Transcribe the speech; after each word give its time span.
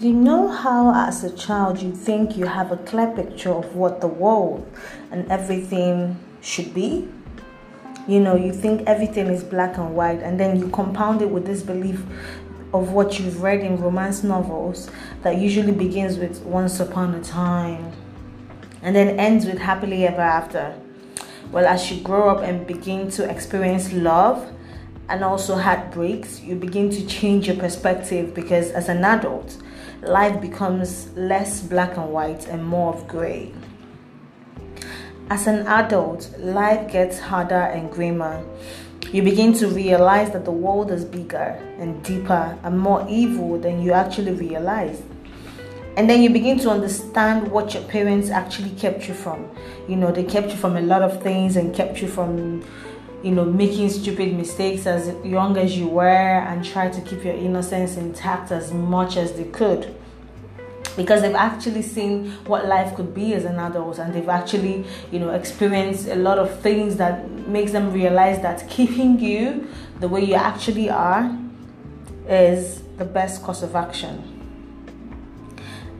You 0.00 0.12
know 0.12 0.46
how, 0.46 0.94
as 0.94 1.24
a 1.24 1.36
child, 1.36 1.82
you 1.82 1.90
think 1.90 2.36
you 2.36 2.46
have 2.46 2.70
a 2.70 2.76
clear 2.76 3.08
picture 3.08 3.50
of 3.50 3.74
what 3.74 4.00
the 4.00 4.06
world 4.06 4.64
and 5.10 5.28
everything 5.28 6.16
should 6.40 6.72
be? 6.72 7.08
You 8.06 8.20
know, 8.20 8.36
you 8.36 8.52
think 8.52 8.86
everything 8.86 9.26
is 9.26 9.42
black 9.42 9.76
and 9.76 9.96
white, 9.96 10.20
and 10.22 10.38
then 10.38 10.56
you 10.56 10.68
compound 10.68 11.20
it 11.20 11.28
with 11.28 11.46
this 11.46 11.64
belief 11.64 12.00
of 12.72 12.92
what 12.92 13.18
you've 13.18 13.42
read 13.42 13.58
in 13.58 13.76
romance 13.80 14.22
novels 14.22 14.88
that 15.22 15.38
usually 15.38 15.72
begins 15.72 16.16
with 16.16 16.42
once 16.42 16.78
upon 16.78 17.16
a 17.16 17.24
time 17.24 17.90
and 18.82 18.94
then 18.94 19.18
ends 19.18 19.46
with 19.46 19.58
happily 19.58 20.06
ever 20.06 20.20
after. 20.20 20.78
Well, 21.50 21.66
as 21.66 21.90
you 21.90 22.00
grow 22.04 22.30
up 22.30 22.44
and 22.44 22.64
begin 22.68 23.10
to 23.12 23.28
experience 23.28 23.92
love 23.92 24.48
and 25.08 25.24
also 25.24 25.56
heartbreaks, 25.56 26.40
you 26.40 26.54
begin 26.54 26.88
to 26.90 27.04
change 27.04 27.48
your 27.48 27.56
perspective 27.56 28.32
because 28.32 28.70
as 28.70 28.88
an 28.88 29.04
adult, 29.04 29.56
life 30.02 30.40
becomes 30.40 31.10
less 31.16 31.60
black 31.60 31.96
and 31.96 32.12
white 32.12 32.46
and 32.48 32.64
more 32.64 32.94
of 32.94 33.08
gray. 33.08 33.52
As 35.30 35.46
an 35.46 35.66
adult, 35.66 36.32
life 36.38 36.90
gets 36.90 37.18
harder 37.18 37.54
and 37.54 37.90
grimmer. 37.90 38.44
You 39.12 39.22
begin 39.22 39.52
to 39.54 39.68
realize 39.68 40.30
that 40.30 40.44
the 40.44 40.52
world 40.52 40.90
is 40.90 41.04
bigger 41.04 41.60
and 41.78 42.02
deeper 42.02 42.58
and 42.62 42.78
more 42.78 43.06
evil 43.08 43.58
than 43.58 43.82
you 43.82 43.92
actually 43.92 44.32
realize. 44.32 45.02
And 45.96 46.08
then 46.08 46.22
you 46.22 46.30
begin 46.30 46.58
to 46.60 46.70
understand 46.70 47.50
what 47.50 47.74
your 47.74 47.82
parents 47.84 48.30
actually 48.30 48.70
kept 48.70 49.08
you 49.08 49.14
from. 49.14 49.50
You 49.88 49.96
know, 49.96 50.12
they 50.12 50.22
kept 50.22 50.50
you 50.50 50.56
from 50.56 50.76
a 50.76 50.80
lot 50.80 51.02
of 51.02 51.22
things 51.22 51.56
and 51.56 51.74
kept 51.74 52.00
you 52.00 52.06
from 52.06 52.62
you 53.22 53.32
know, 53.32 53.44
making 53.44 53.90
stupid 53.90 54.34
mistakes 54.34 54.86
as 54.86 55.14
young 55.24 55.56
as 55.56 55.76
you 55.76 55.88
were 55.88 56.06
and 56.06 56.64
try 56.64 56.88
to 56.88 57.00
keep 57.00 57.24
your 57.24 57.34
innocence 57.34 57.96
intact 57.96 58.52
as 58.52 58.72
much 58.72 59.16
as 59.16 59.32
they 59.32 59.44
could. 59.44 59.94
Because 60.96 61.22
they've 61.22 61.34
actually 61.34 61.82
seen 61.82 62.30
what 62.46 62.66
life 62.66 62.94
could 62.94 63.14
be 63.14 63.34
as 63.34 63.44
an 63.44 63.58
adult 63.58 63.98
and 63.98 64.14
they've 64.14 64.28
actually, 64.28 64.84
you 65.12 65.18
know, 65.18 65.30
experienced 65.30 66.08
a 66.08 66.16
lot 66.16 66.38
of 66.38 66.60
things 66.60 66.96
that 66.96 67.28
makes 67.48 67.72
them 67.72 67.92
realize 67.92 68.40
that 68.42 68.68
keeping 68.68 69.18
you 69.18 69.68
the 70.00 70.08
way 70.08 70.24
you 70.24 70.34
actually 70.34 70.90
are 70.90 71.36
is 72.28 72.82
the 72.98 73.04
best 73.04 73.42
course 73.42 73.62
of 73.62 73.74
action. 73.74 74.34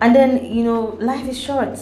And 0.00 0.15
then, 0.15 0.45
you 0.45 0.62
know, 0.62 0.97
life 1.00 1.28
is 1.28 1.39
short 1.41 1.81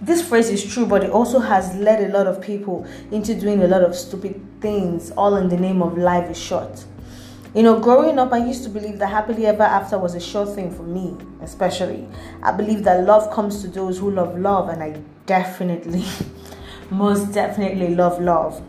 this 0.00 0.26
phrase 0.26 0.48
is 0.48 0.64
true, 0.64 0.86
but 0.86 1.04
it 1.04 1.10
also 1.10 1.38
has 1.38 1.74
led 1.76 2.00
a 2.00 2.12
lot 2.12 2.26
of 2.26 2.40
people 2.40 2.86
into 3.10 3.34
doing 3.38 3.62
a 3.62 3.66
lot 3.66 3.82
of 3.82 3.94
stupid 3.94 4.40
things, 4.60 5.10
all 5.12 5.36
in 5.36 5.48
the 5.48 5.56
name 5.56 5.82
of 5.82 5.98
life 5.98 6.30
is 6.30 6.38
short. 6.40 6.84
You 7.54 7.64
know, 7.64 7.80
growing 7.80 8.18
up, 8.18 8.32
I 8.32 8.38
used 8.38 8.62
to 8.62 8.70
believe 8.70 8.98
that 9.00 9.08
happily 9.08 9.46
ever 9.46 9.64
after 9.64 9.98
was 9.98 10.14
a 10.14 10.20
sure 10.20 10.46
thing 10.46 10.70
for 10.70 10.84
me, 10.84 11.16
especially. 11.42 12.06
I 12.42 12.52
believe 12.52 12.84
that 12.84 13.04
love 13.04 13.30
comes 13.32 13.60
to 13.62 13.68
those 13.68 13.98
who 13.98 14.10
love 14.10 14.38
love, 14.38 14.68
and 14.68 14.82
I 14.82 15.00
definitely, 15.26 16.04
most 16.90 17.32
definitely 17.32 17.94
love 17.94 18.20
love. 18.20 18.62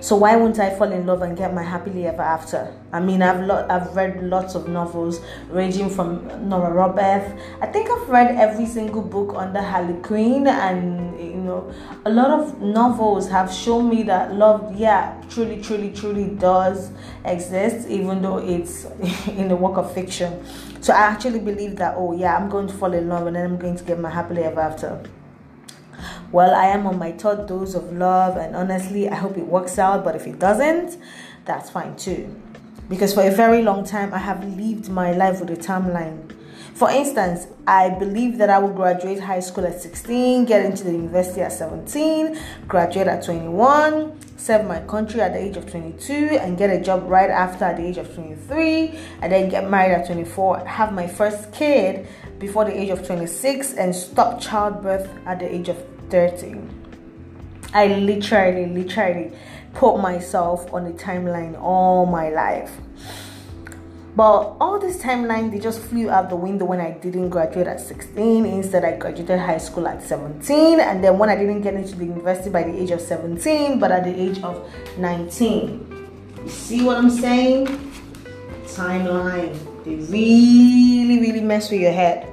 So 0.00 0.16
why 0.16 0.34
won't 0.34 0.58
I 0.58 0.74
fall 0.74 0.90
in 0.90 1.04
love 1.06 1.20
and 1.20 1.36
get 1.36 1.52
my 1.52 1.62
happily 1.62 2.06
ever 2.06 2.22
after? 2.22 2.74
I 2.90 3.00
mean, 3.00 3.20
I've 3.20 3.44
lo- 3.44 3.66
I've 3.68 3.94
read 3.94 4.22
lots 4.22 4.54
of 4.54 4.66
novels, 4.66 5.20
ranging 5.50 5.90
from 5.90 6.26
Nora 6.48 6.72
Roberts. 6.72 7.38
I 7.60 7.66
think 7.66 7.90
I've 7.90 8.08
read 8.08 8.34
every 8.36 8.64
single 8.64 9.02
book 9.02 9.34
under 9.36 9.60
Harlequin, 9.60 10.46
and 10.46 11.20
you 11.20 11.34
know, 11.36 11.70
a 12.06 12.10
lot 12.10 12.30
of 12.30 12.62
novels 12.62 13.28
have 13.28 13.52
shown 13.52 13.90
me 13.90 14.02
that 14.04 14.34
love, 14.34 14.74
yeah, 14.74 15.22
truly, 15.28 15.60
truly, 15.60 15.92
truly 15.92 16.28
does 16.28 16.90
exist, 17.26 17.86
even 17.86 18.22
though 18.22 18.38
it's 18.38 18.84
in 19.28 19.48
the 19.48 19.56
work 19.56 19.76
of 19.76 19.92
fiction. 19.92 20.42
So 20.80 20.94
I 20.94 21.00
actually 21.00 21.40
believe 21.40 21.76
that, 21.76 21.94
oh 21.98 22.16
yeah, 22.16 22.36
I'm 22.36 22.48
going 22.48 22.68
to 22.68 22.74
fall 22.74 22.94
in 22.94 23.08
love 23.08 23.26
and 23.26 23.36
then 23.36 23.44
I'm 23.44 23.58
going 23.58 23.76
to 23.76 23.84
get 23.84 24.00
my 24.00 24.08
happily 24.08 24.44
ever 24.44 24.60
after. 24.60 25.02
Well, 26.32 26.54
I 26.54 26.66
am 26.66 26.86
on 26.86 26.96
my 26.96 27.10
third 27.10 27.48
dose 27.48 27.74
of 27.74 27.92
love, 27.92 28.36
and 28.36 28.54
honestly, 28.54 29.08
I 29.08 29.16
hope 29.16 29.36
it 29.36 29.46
works 29.46 29.80
out. 29.80 30.04
But 30.04 30.14
if 30.14 30.28
it 30.28 30.38
doesn't, 30.38 30.96
that's 31.44 31.70
fine 31.70 31.96
too. 31.96 32.40
Because 32.88 33.14
for 33.14 33.22
a 33.22 33.30
very 33.30 33.62
long 33.62 33.84
time, 33.84 34.14
I 34.14 34.18
have 34.18 34.44
lived 34.44 34.88
my 34.88 35.10
life 35.10 35.40
with 35.40 35.50
a 35.50 35.56
timeline. 35.56 36.32
For 36.74 36.88
instance, 36.88 37.48
I 37.66 37.90
believe 37.90 38.38
that 38.38 38.48
I 38.48 38.58
will 38.58 38.72
graduate 38.72 39.20
high 39.20 39.40
school 39.40 39.66
at 39.66 39.82
16, 39.82 40.44
get 40.44 40.64
into 40.64 40.84
the 40.84 40.92
university 40.92 41.40
at 41.40 41.52
17, 41.52 42.38
graduate 42.68 43.06
at 43.06 43.24
21, 43.24 44.18
serve 44.38 44.66
my 44.66 44.80
country 44.80 45.20
at 45.20 45.32
the 45.32 45.38
age 45.38 45.56
of 45.56 45.70
22, 45.70 46.38
and 46.40 46.56
get 46.56 46.70
a 46.70 46.80
job 46.80 47.04
right 47.06 47.28
after 47.28 47.64
at 47.64 47.76
the 47.76 47.84
age 47.84 47.98
of 47.98 48.14
23, 48.14 48.98
and 49.20 49.32
then 49.32 49.48
get 49.48 49.68
married 49.68 49.94
at 49.94 50.06
24, 50.06 50.64
have 50.64 50.92
my 50.94 51.06
first 51.06 51.52
kid 51.52 52.06
before 52.38 52.64
the 52.64 52.74
age 52.74 52.88
of 52.88 53.04
26, 53.04 53.74
and 53.74 53.94
stop 53.94 54.40
childbirth 54.40 55.08
at 55.26 55.38
the 55.38 55.54
age 55.54 55.68
of 55.68 55.76
30. 56.10 56.60
I 57.72 57.86
literally, 57.86 58.66
literally 58.66 59.32
put 59.74 59.98
myself 59.98 60.72
on 60.72 60.86
a 60.86 60.90
timeline 60.90 61.60
all 61.60 62.06
my 62.06 62.30
life. 62.30 62.72
But 64.16 64.56
all 64.60 64.78
this 64.80 65.00
timeline, 65.00 65.52
they 65.52 65.60
just 65.60 65.80
flew 65.80 66.10
out 66.10 66.28
the 66.30 66.36
window 66.36 66.64
when 66.64 66.80
I 66.80 66.90
didn't 66.90 67.30
graduate 67.30 67.68
at 67.68 67.80
16. 67.80 68.44
Instead, 68.44 68.84
I 68.84 68.96
graduated 68.96 69.38
high 69.38 69.58
school 69.58 69.86
at 69.86 70.02
17. 70.02 70.80
And 70.80 71.02
then 71.02 71.16
when 71.16 71.28
I 71.28 71.36
didn't 71.36 71.62
get 71.62 71.74
into 71.74 71.94
the 71.94 72.06
university 72.06 72.50
by 72.50 72.64
the 72.64 72.76
age 72.76 72.90
of 72.90 73.00
17, 73.00 73.78
but 73.78 73.92
at 73.92 74.04
the 74.04 74.20
age 74.20 74.42
of 74.42 74.68
19. 74.98 76.08
You 76.42 76.50
see 76.50 76.84
what 76.84 76.96
I'm 76.96 77.10
saying? 77.10 77.66
Timeline. 78.64 79.56
They 79.84 79.94
really, 79.94 81.20
really 81.20 81.40
mess 81.40 81.70
with 81.70 81.80
your 81.80 81.92
head. 81.92 82.29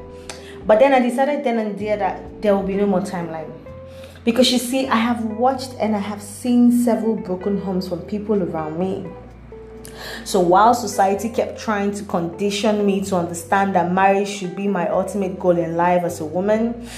But 0.68 0.80
then 0.80 0.94
I 0.94 1.00
decided 1.00 1.46
then 1.46 1.60
and 1.60 1.80
there 1.80 1.96
that 1.96 2.42
there 2.42 2.54
will 2.56 2.68
be 2.68 2.76
no 2.76 2.86
more 2.86 3.00
timeline. 3.00 3.50
Because 4.26 4.52
you 4.52 4.58
see, 4.58 4.86
I 4.88 4.98
have 4.98 5.24
watched 5.24 5.74
and 5.80 5.96
I 5.96 6.00
have 6.00 6.22
seen 6.22 6.84
several 6.84 7.16
broken 7.16 7.62
homes 7.62 7.88
from 7.88 8.02
people 8.02 8.44
around 8.44 8.78
me. 8.78 9.08
So 10.26 10.42
while 10.42 10.74
society 10.74 11.30
kept 11.30 11.58
trying 11.58 11.94
to 11.94 12.04
condition 12.04 12.86
me 12.86 13.00
to 13.06 13.16
understand 13.16 13.76
that 13.76 13.94
marriage 13.94 14.28
should 14.28 14.56
be 14.56 14.68
my 14.68 14.90
ultimate 14.90 15.40
goal 15.40 15.58
in 15.58 15.78
life 15.78 16.04
as 16.04 16.20
a 16.20 16.26
woman, 16.26 16.90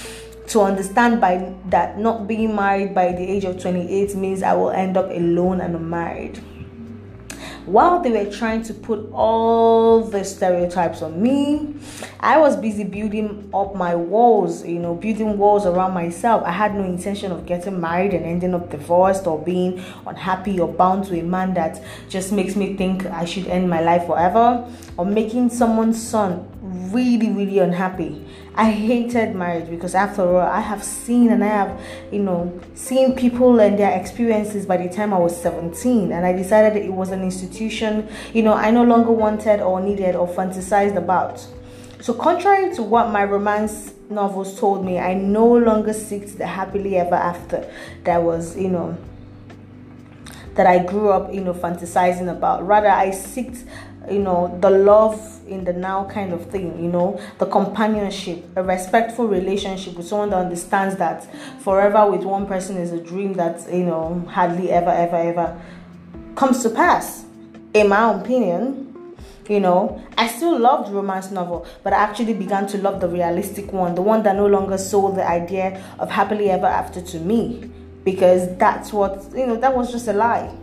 to 0.48 0.62
understand 0.62 1.20
by 1.20 1.54
that 1.66 1.96
not 1.96 2.26
being 2.26 2.56
married 2.56 2.92
by 2.92 3.12
the 3.12 3.22
age 3.22 3.44
of 3.44 3.60
28 3.60 4.16
means 4.16 4.42
I 4.42 4.54
will 4.54 4.70
end 4.70 4.96
up 4.96 5.08
alone 5.10 5.60
and 5.60 5.76
unmarried 5.76 6.42
while 7.70 8.00
they 8.02 8.10
were 8.10 8.30
trying 8.30 8.62
to 8.64 8.74
put 8.74 9.08
all 9.12 10.02
the 10.02 10.24
stereotypes 10.24 11.02
on 11.02 11.22
me, 11.22 11.74
I 12.18 12.38
was 12.38 12.56
busy 12.56 12.84
building 12.84 13.48
up 13.54 13.76
my 13.76 13.94
walls, 13.94 14.66
you 14.66 14.80
know, 14.80 14.94
building 14.94 15.38
walls 15.38 15.66
around 15.66 15.94
myself. 15.94 16.42
I 16.44 16.50
had 16.50 16.74
no 16.74 16.84
intention 16.84 17.30
of 17.30 17.46
getting 17.46 17.80
married 17.80 18.12
and 18.12 18.24
ending 18.24 18.54
up 18.54 18.70
divorced 18.70 19.26
or 19.26 19.38
being 19.38 19.82
unhappy 20.06 20.58
or 20.58 20.66
bound 20.66 21.04
to 21.06 21.18
a 21.20 21.22
man 21.22 21.54
that 21.54 21.82
just 22.08 22.32
makes 22.32 22.56
me 22.56 22.74
think 22.76 23.06
I 23.06 23.24
should 23.24 23.46
end 23.46 23.70
my 23.70 23.80
life 23.80 24.06
forever 24.06 24.68
or 24.96 25.06
making 25.06 25.50
someone's 25.50 26.02
son 26.02 26.46
really, 26.70 27.30
really 27.30 27.58
unhappy. 27.58 28.24
I 28.54 28.70
hated 28.70 29.34
marriage 29.34 29.68
because 29.70 29.94
after 29.94 30.22
all, 30.22 30.40
I 30.40 30.60
have 30.60 30.82
seen 30.82 31.30
and 31.30 31.42
I 31.42 31.48
have, 31.48 31.80
you 32.12 32.20
know, 32.20 32.60
seen 32.74 33.14
people 33.14 33.60
and 33.60 33.78
their 33.78 33.98
experiences 33.98 34.66
by 34.66 34.76
the 34.76 34.88
time 34.88 35.12
I 35.12 35.18
was 35.18 35.40
17, 35.40 36.12
and 36.12 36.26
I 36.26 36.32
decided 36.32 36.82
it 36.82 36.92
was 36.92 37.10
an 37.10 37.22
institution, 37.22 38.08
you 38.32 38.42
know, 38.42 38.54
I 38.54 38.70
no 38.70 38.84
longer 38.84 39.12
wanted 39.12 39.60
or 39.60 39.80
needed 39.80 40.14
or 40.14 40.28
fantasized 40.28 40.96
about. 40.96 41.46
So, 42.00 42.14
contrary 42.14 42.74
to 42.76 42.82
what 42.82 43.10
my 43.10 43.24
romance 43.24 43.92
novels 44.08 44.58
told 44.58 44.84
me, 44.84 44.98
I 44.98 45.14
no 45.14 45.46
longer 45.46 45.92
seeked 45.92 46.38
the 46.38 46.46
happily 46.46 46.96
ever 46.96 47.14
after 47.14 47.70
that 48.04 48.22
was, 48.22 48.56
you 48.56 48.68
know, 48.68 48.96
that 50.54 50.66
I 50.66 50.78
grew 50.84 51.10
up, 51.10 51.32
you 51.32 51.40
know, 51.40 51.54
fantasizing 51.54 52.30
about. 52.30 52.66
Rather, 52.66 52.88
I 52.88 53.08
seeked 53.08 53.66
you 54.10 54.18
know 54.18 54.56
the 54.60 54.70
love 54.70 55.40
in 55.46 55.64
the 55.64 55.72
now 55.72 56.04
kind 56.06 56.32
of 56.32 56.44
thing 56.50 56.82
you 56.82 56.88
know 56.88 57.20
the 57.38 57.46
companionship 57.46 58.44
a 58.56 58.62
respectful 58.62 59.26
relationship 59.26 59.94
with 59.96 60.06
someone 60.06 60.30
that 60.30 60.38
understands 60.38 60.96
that 60.96 61.26
forever 61.60 62.10
with 62.10 62.24
one 62.24 62.46
person 62.46 62.76
is 62.76 62.92
a 62.92 63.00
dream 63.00 63.34
that 63.34 63.60
you 63.72 63.84
know 63.84 64.24
hardly 64.28 64.70
ever 64.70 64.90
ever 64.90 65.16
ever 65.16 65.62
comes 66.34 66.62
to 66.62 66.70
pass 66.70 67.24
in 67.74 67.88
my 67.88 68.12
opinion 68.14 68.86
you 69.48 69.58
know. 69.58 70.00
I 70.16 70.28
still 70.28 70.56
loved 70.56 70.92
romance 70.92 71.30
novel 71.30 71.66
but 71.82 71.92
i 71.92 71.96
actually 71.96 72.34
began 72.34 72.66
to 72.68 72.78
love 72.78 73.00
the 73.00 73.08
realistic 73.08 73.72
one 73.72 73.94
the 73.94 74.02
one 74.02 74.22
that 74.22 74.36
no 74.36 74.46
longer 74.46 74.78
sold 74.78 75.16
the 75.16 75.26
idea 75.26 75.82
of 75.98 76.10
happily 76.10 76.50
ever 76.50 76.66
after 76.66 77.00
to 77.00 77.18
me 77.18 77.70
because 78.04 78.56
that's 78.58 78.92
what 78.92 79.26
you 79.34 79.46
know 79.46 79.56
that 79.56 79.74
was 79.74 79.90
just 79.90 80.08
a 80.08 80.12
lie 80.12 80.54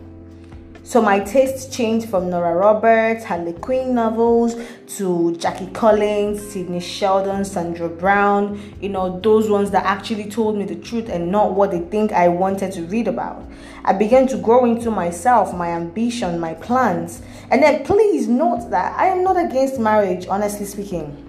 so 0.88 1.02
my 1.02 1.20
taste 1.20 1.70
changed 1.70 2.08
from 2.08 2.30
Nora 2.30 2.54
Roberts, 2.56 3.22
Harlequin 3.26 3.94
novels 3.94 4.56
to 4.96 5.36
Jackie 5.36 5.66
Collins, 5.66 6.40
Sidney 6.40 6.80
Sheldon, 6.80 7.44
Sandra 7.44 7.90
Brown, 7.90 8.58
you 8.80 8.88
know, 8.88 9.20
those 9.20 9.50
ones 9.50 9.70
that 9.72 9.84
actually 9.84 10.30
told 10.30 10.56
me 10.56 10.64
the 10.64 10.76
truth 10.76 11.10
and 11.10 11.30
not 11.30 11.52
what 11.52 11.72
they 11.72 11.80
think 11.80 12.12
I 12.12 12.28
wanted 12.28 12.72
to 12.72 12.84
read 12.84 13.06
about. 13.06 13.44
I 13.84 13.92
began 13.92 14.26
to 14.28 14.38
grow 14.38 14.64
into 14.64 14.90
myself, 14.90 15.52
my 15.54 15.68
ambition, 15.72 16.40
my 16.40 16.54
plans. 16.54 17.20
And 17.50 17.62
then 17.62 17.84
please 17.84 18.26
note 18.26 18.70
that 18.70 18.98
I 18.98 19.08
am 19.08 19.22
not 19.22 19.36
against 19.36 19.78
marriage, 19.78 20.26
honestly 20.26 20.64
speaking. 20.64 21.27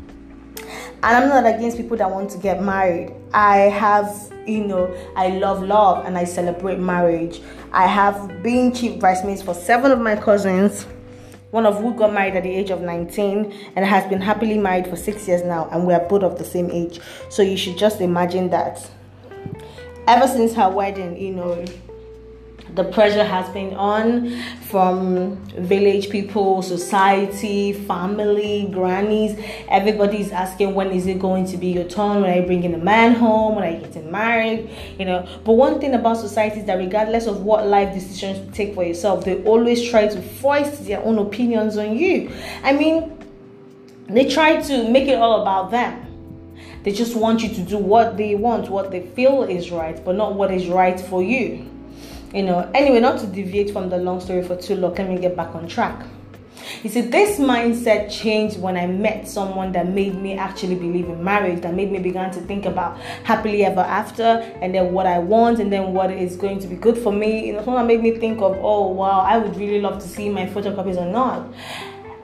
And 1.01 1.15
I'm 1.17 1.29
not 1.29 1.45
against 1.45 1.77
people 1.77 1.97
that 1.97 2.09
want 2.09 2.29
to 2.31 2.37
get 2.37 2.61
married. 2.61 3.13
I 3.33 3.57
have, 3.57 4.33
you 4.45 4.65
know, 4.65 4.93
I 5.15 5.29
love 5.29 5.63
love 5.63 6.05
and 6.05 6.17
I 6.17 6.25
celebrate 6.25 6.79
marriage. 6.79 7.41
I 7.71 7.87
have 7.87 8.43
been 8.43 8.73
chief 8.73 8.99
bridesmaids 8.99 9.41
for 9.41 9.53
seven 9.53 9.91
of 9.91 9.99
my 9.99 10.15
cousins 10.15 10.85
one 11.51 11.65
of 11.65 11.79
who 11.79 11.93
got 11.95 12.13
married 12.13 12.35
at 12.35 12.43
the 12.43 12.49
age 12.49 12.69
of 12.69 12.81
19 12.81 13.51
and 13.75 13.85
has 13.85 14.07
been 14.09 14.21
happily 14.21 14.57
married 14.57 14.87
for 14.87 14.95
six 14.95 15.27
years 15.27 15.43
now, 15.43 15.67
and 15.71 15.85
we 15.85 15.93
are 15.93 16.07
both 16.07 16.23
of 16.23 16.37
the 16.37 16.45
same 16.45 16.69
age. 16.71 16.99
So 17.29 17.41
you 17.41 17.57
should 17.57 17.77
just 17.77 18.01
imagine 18.01 18.49
that. 18.51 18.89
Ever 20.07 20.27
since 20.27 20.53
her 20.53 20.69
wedding, 20.69 21.17
you 21.17 21.31
know, 21.31 21.65
the 22.75 22.83
pressure 22.83 23.23
has 23.23 23.49
been 23.49 23.73
on 23.75 24.41
from 24.61 25.35
village 25.57 26.09
people, 26.09 26.61
society, 26.61 27.73
family, 27.73 28.69
grannies. 28.71 29.39
Everybody's 29.69 30.31
asking 30.31 30.75
when 30.75 30.91
is 30.91 31.07
it 31.07 31.19
going 31.19 31.45
to 31.47 31.57
be 31.57 31.67
your 31.67 31.85
turn? 31.85 32.21
When 32.21 32.31
are 32.31 32.41
you 32.41 32.45
bringing 32.45 32.73
a 32.73 32.77
man 32.77 33.15
home? 33.15 33.55
When 33.55 33.63
are 33.65 33.71
you 33.71 33.79
getting 33.79 34.11
married? 34.11 34.69
You 34.99 35.05
know. 35.05 35.27
But 35.43 35.53
one 35.53 35.79
thing 35.79 35.93
about 35.95 36.17
society 36.17 36.59
is 36.59 36.65
that 36.65 36.75
regardless 36.75 37.25
of 37.25 37.41
what 37.41 37.65
life 37.67 37.93
decisions 37.93 38.45
you 38.45 38.51
take 38.51 38.75
for 38.75 38.83
yourself, 38.83 39.25
they 39.25 39.43
always 39.43 39.89
try 39.89 40.07
to 40.07 40.21
force 40.21 40.79
their 40.79 41.03
own 41.03 41.17
opinions 41.17 41.77
on 41.77 41.97
you. 41.97 42.31
I 42.63 42.73
mean, 42.73 43.17
they 44.07 44.29
try 44.29 44.61
to 44.61 44.89
make 44.89 45.07
it 45.07 45.17
all 45.17 45.41
about 45.41 45.71
them. 45.71 46.05
They 46.83 46.91
just 46.91 47.15
want 47.15 47.41
you 47.43 47.49
to 47.49 47.61
do 47.61 47.77
what 47.77 48.15
they 48.15 48.35
want, 48.35 48.69
what 48.69 48.91
they 48.91 49.01
feel 49.01 49.43
is 49.43 49.69
right, 49.69 50.03
but 50.05 50.15
not 50.15 50.35
what 50.35 50.51
is 50.51 50.67
right 50.67 50.99
for 50.99 51.21
you 51.21 51.69
you 52.33 52.43
know 52.43 52.69
anyway 52.73 52.99
not 52.99 53.19
to 53.19 53.27
deviate 53.27 53.71
from 53.71 53.89
the 53.89 53.97
long 53.97 54.19
story 54.19 54.43
for 54.43 54.55
too 54.55 54.75
long 54.75 54.93
let 54.95 55.09
me 55.09 55.17
get 55.19 55.35
back 55.35 55.53
on 55.55 55.67
track. 55.67 56.05
You 56.83 56.89
see 56.89 57.01
this 57.01 57.39
mindset 57.39 58.11
changed 58.11 58.59
when 58.59 58.77
i 58.77 58.85
met 58.85 59.27
someone 59.27 59.71
that 59.71 59.87
made 59.87 60.15
me 60.15 60.37
actually 60.37 60.75
believe 60.75 61.05
in 61.09 61.23
marriage 61.23 61.61
that 61.61 61.73
made 61.73 61.91
me 61.91 61.99
begin 61.99 62.29
to 62.31 62.41
think 62.41 62.65
about 62.65 62.99
happily 63.23 63.65
ever 63.65 63.79
after 63.81 64.23
and 64.61 64.75
then 64.75 64.93
what 64.93 65.07
i 65.07 65.17
want 65.17 65.59
and 65.59 65.73
then 65.73 65.93
what 65.93 66.11
is 66.11 66.35
going 66.35 66.59
to 66.59 66.67
be 66.67 66.75
good 66.75 66.97
for 66.97 67.11
me. 67.11 67.47
You 67.47 67.53
know 67.53 67.63
someone 67.63 67.87
made 67.87 68.01
me 68.01 68.11
think 68.11 68.41
of 68.41 68.57
oh 68.61 68.87
wow 68.87 69.21
i 69.21 69.37
would 69.37 69.55
really 69.55 69.81
love 69.81 69.99
to 70.01 70.07
see 70.07 70.29
my 70.29 70.45
photocopies 70.45 70.97
or 70.97 71.05
not. 71.05 71.47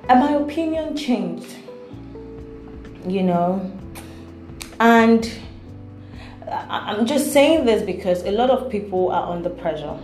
And 0.10 0.20
my 0.20 0.34
opinion 0.34 0.96
changed 0.96 1.56
you 3.08 3.24
know. 3.24 3.72
And 4.80 5.30
I'm 6.50 7.06
just 7.06 7.34
saying 7.34 7.66
this 7.66 7.82
because 7.84 8.24
a 8.24 8.32
lot 8.32 8.50
of 8.50 8.70
people 8.70 9.12
are 9.12 9.32
under 9.32 9.50
pressure. 9.50 9.98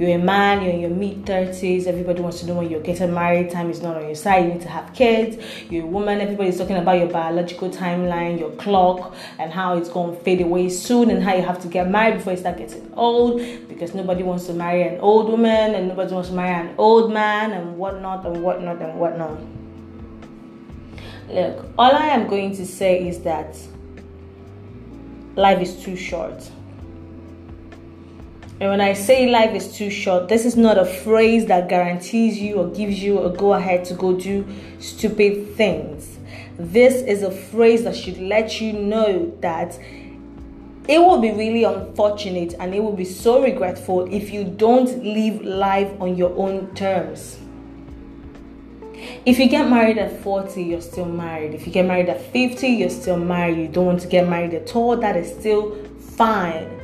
You're 0.00 0.16
a 0.16 0.18
man, 0.18 0.62
you're 0.62 0.72
in 0.72 0.80
your 0.80 0.90
mid 0.90 1.26
30s, 1.26 1.86
everybody 1.86 2.22
wants 2.22 2.40
to 2.40 2.46
know 2.46 2.54
when 2.54 2.70
you're 2.70 2.80
getting 2.80 3.12
married, 3.12 3.50
time 3.50 3.68
is 3.68 3.82
not 3.82 3.98
on 3.98 4.04
your 4.04 4.14
side, 4.14 4.46
you 4.46 4.54
need 4.54 4.62
to 4.62 4.68
have 4.70 4.94
kids. 4.94 5.36
You're 5.68 5.84
a 5.84 5.86
woman, 5.86 6.22
everybody's 6.22 6.56
talking 6.56 6.76
about 6.76 6.98
your 6.98 7.08
biological 7.08 7.68
timeline, 7.68 8.38
your 8.40 8.50
clock, 8.52 9.14
and 9.38 9.52
how 9.52 9.76
it's 9.76 9.90
going 9.90 10.16
to 10.16 10.22
fade 10.24 10.40
away 10.40 10.70
soon, 10.70 11.10
and 11.10 11.22
how 11.22 11.34
you 11.34 11.42
have 11.42 11.60
to 11.60 11.68
get 11.68 11.90
married 11.90 12.16
before 12.16 12.32
you 12.32 12.38
start 12.38 12.56
getting 12.56 12.90
old 12.94 13.42
because 13.68 13.94
nobody 13.94 14.22
wants 14.22 14.46
to 14.46 14.54
marry 14.54 14.88
an 14.88 14.98
old 15.00 15.28
woman, 15.28 15.74
and 15.74 15.88
nobody 15.88 16.14
wants 16.14 16.30
to 16.30 16.34
marry 16.34 16.68
an 16.68 16.74
old 16.78 17.12
man, 17.12 17.52
and 17.52 17.76
whatnot, 17.76 18.24
and 18.24 18.42
whatnot, 18.42 18.80
and 18.80 18.98
whatnot. 18.98 19.38
Look, 21.28 21.66
all 21.76 21.94
I 21.94 22.06
am 22.06 22.26
going 22.26 22.56
to 22.56 22.64
say 22.64 23.06
is 23.06 23.20
that 23.24 23.54
life 25.40 25.60
is 25.60 25.82
too 25.82 25.96
short. 25.96 26.50
And 28.60 28.68
when 28.68 28.80
I 28.82 28.92
say 28.92 29.30
life 29.30 29.54
is 29.54 29.74
too 29.74 29.88
short, 29.88 30.28
this 30.28 30.44
is 30.44 30.54
not 30.54 30.76
a 30.76 30.84
phrase 30.84 31.46
that 31.46 31.70
guarantees 31.70 32.38
you 32.38 32.56
or 32.56 32.68
gives 32.68 33.02
you 33.02 33.22
a 33.22 33.30
go 33.30 33.54
ahead 33.54 33.86
to 33.86 33.94
go 33.94 34.12
do 34.12 34.46
stupid 34.80 35.56
things. 35.56 36.18
This 36.58 36.96
is 37.02 37.22
a 37.22 37.30
phrase 37.30 37.84
that 37.84 37.96
should 37.96 38.18
let 38.18 38.60
you 38.60 38.74
know 38.74 39.34
that 39.40 39.78
it 40.86 40.98
will 40.98 41.20
be 41.20 41.30
really 41.30 41.64
unfortunate 41.64 42.54
and 42.60 42.74
it 42.74 42.82
will 42.82 42.96
be 42.96 43.06
so 43.06 43.42
regretful 43.42 44.12
if 44.12 44.30
you 44.30 44.44
don't 44.44 45.02
live 45.02 45.40
life 45.42 45.90
on 45.98 46.16
your 46.16 46.36
own 46.36 46.74
terms. 46.74 47.38
If 49.26 49.38
you 49.38 49.48
get 49.48 49.68
married 49.68 49.98
at 49.98 50.22
40, 50.22 50.62
you're 50.62 50.80
still 50.80 51.06
married. 51.06 51.54
If 51.54 51.66
you 51.66 51.72
get 51.72 51.86
married 51.86 52.08
at 52.08 52.20
50, 52.32 52.68
you're 52.68 52.90
still 52.90 53.18
married. 53.18 53.58
You 53.58 53.68
don't 53.68 53.86
want 53.86 54.00
to 54.02 54.08
get 54.08 54.28
married 54.28 54.54
at 54.54 54.74
all, 54.76 54.96
that 54.96 55.16
is 55.16 55.30
still 55.38 55.76
fine. 56.16 56.80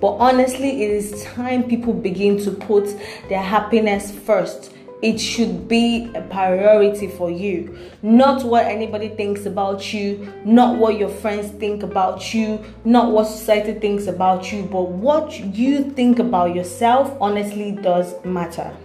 But 0.00 0.12
honestly, 0.14 0.82
it 0.82 0.90
is 0.90 1.24
time 1.24 1.64
people 1.64 1.92
begin 1.92 2.42
to 2.44 2.50
put 2.50 2.86
their 3.28 3.42
happiness 3.42 4.10
first. 4.10 4.72
It 5.02 5.18
should 5.18 5.66
be 5.66 6.10
a 6.14 6.20
priority 6.20 7.08
for 7.08 7.30
you. 7.30 7.78
Not 8.02 8.44
what 8.44 8.66
anybody 8.66 9.08
thinks 9.08 9.46
about 9.46 9.94
you, 9.94 10.30
not 10.44 10.78
what 10.78 10.98
your 10.98 11.08
friends 11.08 11.50
think 11.52 11.82
about 11.82 12.34
you, 12.34 12.62
not 12.84 13.10
what 13.10 13.24
society 13.24 13.78
thinks 13.80 14.06
about 14.08 14.52
you, 14.52 14.62
but 14.64 14.88
what 14.88 15.38
you 15.40 15.90
think 15.92 16.18
about 16.18 16.54
yourself 16.54 17.16
honestly 17.18 17.72
does 17.72 18.14
matter. 18.24 18.76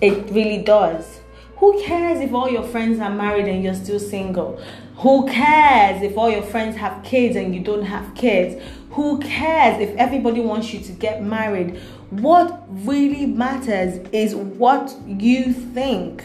It 0.00 0.30
really 0.30 0.62
does. 0.62 1.20
Who 1.58 1.82
cares 1.82 2.20
if 2.20 2.32
all 2.32 2.48
your 2.48 2.62
friends 2.62 3.00
are 3.00 3.10
married 3.10 3.48
and 3.48 3.64
you're 3.64 3.74
still 3.74 3.98
single? 3.98 4.62
Who 4.98 5.26
cares 5.26 6.02
if 6.02 6.16
all 6.16 6.30
your 6.30 6.42
friends 6.42 6.76
have 6.76 7.02
kids 7.02 7.34
and 7.34 7.52
you 7.52 7.60
don't 7.60 7.82
have 7.82 8.14
kids? 8.14 8.62
Who 8.90 9.18
cares 9.18 9.80
if 9.80 9.96
everybody 9.96 10.40
wants 10.40 10.72
you 10.72 10.80
to 10.80 10.92
get 10.92 11.22
married? 11.22 11.76
What 12.10 12.64
really 12.70 13.26
matters 13.26 13.98
is 14.12 14.36
what 14.36 14.94
you 15.06 15.52
think. 15.52 16.24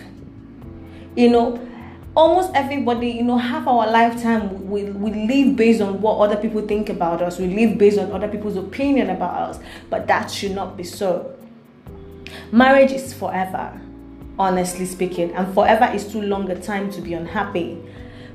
You 1.16 1.32
know, 1.32 1.70
almost 2.16 2.52
everybody, 2.54 3.10
you 3.10 3.24
know, 3.24 3.38
half 3.38 3.66
our 3.68 3.90
lifetime 3.90 4.70
we, 4.70 4.84
we 4.84 5.28
live 5.28 5.56
based 5.56 5.82
on 5.82 6.00
what 6.00 6.18
other 6.18 6.40
people 6.40 6.62
think 6.68 6.90
about 6.90 7.24
us. 7.24 7.40
We 7.40 7.48
live 7.48 7.80
based 7.80 7.98
on 7.98 8.12
other 8.12 8.28
people's 8.28 8.56
opinion 8.56 9.10
about 9.10 9.50
us. 9.50 9.60
But 9.90 10.06
that 10.08 10.30
should 10.30 10.52
not 10.52 10.78
be 10.78 10.84
so. 10.84 11.36
Marriage 12.52 12.92
is 12.92 13.16
forever 13.16 13.82
honestly 14.38 14.86
speaking. 14.86 15.32
And 15.34 15.54
forever 15.54 15.86
is 15.94 16.12
too 16.12 16.22
long 16.22 16.50
a 16.50 16.60
time 16.60 16.92
to 16.92 17.02
be 17.02 17.14
unhappy. 17.14 17.82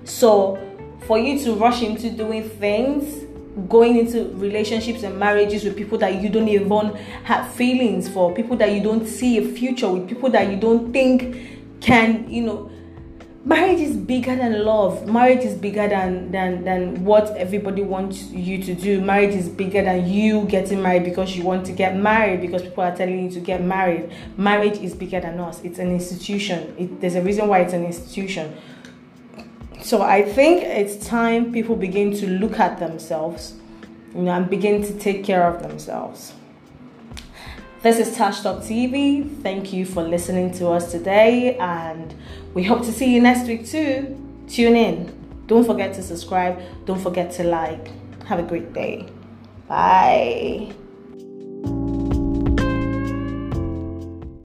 So, 0.05 0.65
for 1.07 1.19
you 1.19 1.39
to 1.45 1.55
rush 1.55 1.83
into 1.83 2.11
doing 2.11 2.49
things, 2.49 3.25
going 3.69 3.99
into 3.99 4.29
relationships 4.35 5.03
and 5.03 5.19
marriages 5.19 5.65
with 5.65 5.77
people 5.77 5.99
that 5.99 6.23
you 6.23 6.29
don't 6.29 6.49
even 6.49 6.95
have 7.25 7.53
feelings 7.53 8.09
for, 8.09 8.33
people 8.35 8.57
that 8.57 8.73
you 8.73 8.83
don't 8.83 9.07
see 9.07 9.39
a 9.39 9.43
future 9.43 9.91
with, 9.91 10.09
people 10.09 10.31
that 10.31 10.51
you 10.51 10.57
don't 10.57 10.93
think 10.93 11.81
can, 11.81 12.29
you 12.31 12.43
know, 12.43 12.71
marriage 13.45 13.81
is 13.81 13.97
bigger 13.97 14.37
than 14.37 14.65
love. 14.65 15.07
Marriage 15.07 15.45
is 15.45 15.55
bigger 15.55 15.89
than 15.89 16.31
than 16.31 16.65
than 16.65 17.05
what 17.05 17.37
everybody 17.37 17.83
wants 17.83 18.25
you 18.31 18.63
to 18.65 18.75
do. 18.75 19.01
Marriage 19.01 19.35
is 19.35 19.49
bigger 19.49 19.83
than 19.83 20.09
you 20.09 20.45
getting 20.47 20.83
married 20.83 21.05
because 21.05 21.37
you 21.37 21.45
want 21.45 21.67
to 21.67 21.73
get 21.73 21.97
married 21.97 22.41
because 22.41 22.63
people 22.63 22.85
are 22.85 22.97
telling 22.97 23.25
you 23.25 23.31
to 23.31 23.41
get 23.41 23.63
married. 23.63 24.11
Marriage 24.37 24.79
is 24.79 24.95
bigger 24.95 25.21
than 25.21 25.39
us. 25.41 25.61
It's 25.63 25.79
an 25.79 25.91
institution. 25.91 26.75
It, 26.79 27.01
there's 27.01 27.15
a 27.15 27.23
reason 27.23 27.49
why 27.49 27.61
it's 27.61 27.73
an 27.73 27.85
institution. 27.85 28.57
So 29.81 30.03
i 30.03 30.23
think 30.23 30.65
it's 30.65 31.07
time 31.07 31.53
people 31.53 31.77
begin 31.77 32.13
to 32.17 32.27
look 32.29 32.59
at 32.59 32.81
themselves 32.81 33.55
you 34.15 34.23
know 34.23 34.33
and 34.33 34.51
begin 34.51 34.83
to 34.83 34.99
take 34.99 35.25
care 35.25 35.47
of 35.47 35.63
themselves. 35.63 36.33
This 37.83 37.99
is 37.99 38.17
Tash 38.17 38.41
TV. 38.41 39.41
Thank 39.43 39.73
you 39.73 39.87
for 39.87 40.03
listening 40.03 40.53
to 40.55 40.69
us 40.71 40.91
today, 40.91 41.57
and 41.59 42.13
we 42.55 42.65
hope 42.65 42.81
to 42.85 42.93
see 42.93 43.15
you 43.15 43.21
next 43.21 43.47
week 43.47 43.67
too. 43.67 44.17
Tune 44.49 44.77
in. 44.77 45.45
Don't 45.47 45.65
forget 45.65 45.95
to 45.95 46.03
subscribe. 46.03 46.61
Don't 46.85 47.01
forget 47.01 47.33
to 47.33 47.45
like. 47.45 47.91
Have 48.27 48.39
a 48.39 48.43
great 48.43 48.73
day. 48.73 49.07
Bye. 49.67 50.73